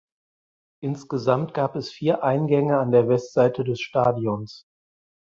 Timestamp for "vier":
1.91-2.23